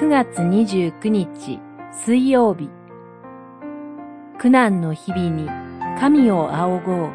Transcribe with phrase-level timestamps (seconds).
[0.00, 1.58] 9月29日
[1.92, 2.70] 水曜日。
[4.38, 5.48] 苦難の日々に
[5.98, 7.10] 神を仰ごう。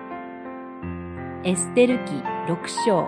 [1.45, 2.11] エステル記
[2.49, 3.07] 六章。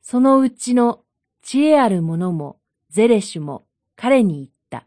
[0.00, 1.00] そのうちの
[1.42, 3.66] 知恵ある者もゼレシュも
[3.96, 4.86] 彼に言った。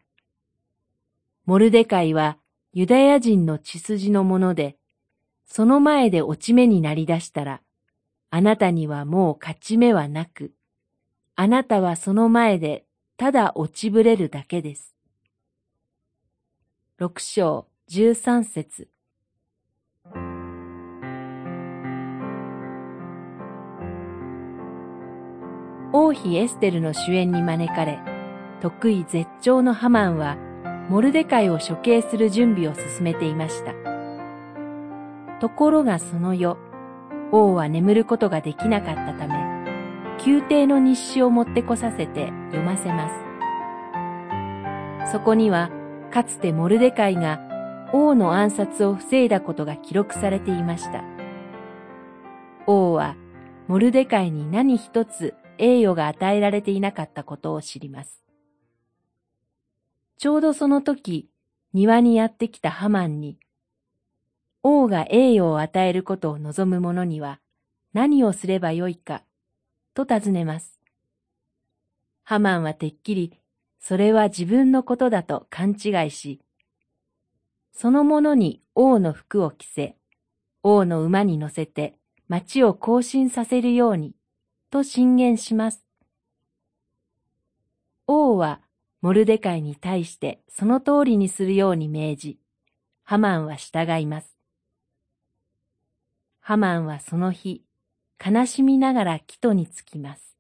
[1.45, 2.37] モルデカイは
[2.71, 4.77] ユダヤ人の血筋のもので、
[5.45, 7.61] その前で落ち目になり出したら、
[8.29, 10.51] あなたにはもう勝ち目はなく、
[11.35, 14.95] あなたはその前でただ落ちぶれるだけです。
[16.97, 18.89] 六章十三節
[25.93, 27.99] 王妃エステルの主演に招かれ、
[28.61, 30.37] 得意絶頂のハマンは、
[30.89, 33.73] モルデカイを処刑する準備を進めていました。
[35.39, 36.57] ところがその夜、
[37.31, 39.35] 王は眠ることができなかったため、
[40.25, 43.09] 宮廷の日誌を持ってこさせて読ませま
[45.05, 45.11] す。
[45.11, 45.69] そこには、
[46.11, 47.39] かつてモルデカイが
[47.93, 51.03] 王の暗殺を防いだことが記録されていました。
[52.65, 53.15] 王は、
[53.67, 58.23] モルデカイに何一つ栄誉が与えられていなかったことを知ります。
[60.17, 61.29] ちょうどその時、
[61.73, 63.37] 庭にやってきたハマンに、
[64.69, 67.39] 王が栄誉を与えることを望む者には
[67.93, 69.23] 何をすればよいか、
[69.93, 70.81] と尋ねます。
[72.25, 73.39] ハマンはてっきり、
[73.79, 76.41] それは自分のことだと勘違いし、
[77.71, 79.95] その者に王の服を着せ、
[80.63, 81.97] 王の馬に乗せて
[82.27, 84.15] 町を行進させるように、
[84.69, 85.85] と進言します。
[88.05, 88.59] 王は
[88.99, 92.39] モルデカイに対してその通りにするように命じ、
[93.05, 94.36] ハマンは従います。
[96.47, 97.61] ハマンはその日、
[98.25, 100.37] 悲しみながら木戸につきます。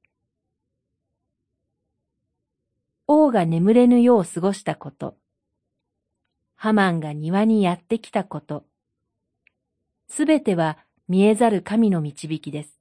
[3.07, 5.17] 王が眠れぬよう過ごしたこと、
[6.55, 8.63] ハマンが庭にやってきたこと、
[10.07, 10.77] すべては
[11.09, 12.79] 見えざる神の導きです。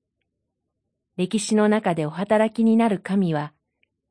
[1.16, 3.53] 歴史の中でお働きになる神は、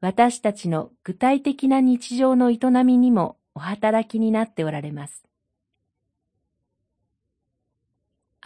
[0.02, 5.25] 私たちの具体的な日常の営みにもお働きになっておられます。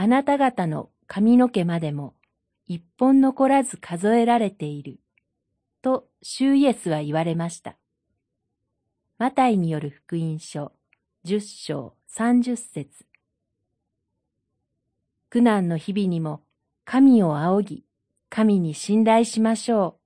[0.02, 2.16] あなた方の髪の毛までも
[2.66, 5.02] 一本残らず数えられている。
[5.82, 7.76] と、主イエスは言われました。
[9.18, 10.72] マタイによる福音書、
[11.26, 12.88] 十章三十節
[15.30, 16.44] 苦難の日々にも、
[16.86, 17.86] 神を仰ぎ、
[18.30, 19.99] 神に信頼しましょう。